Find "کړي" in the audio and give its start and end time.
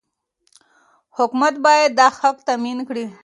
2.89-3.05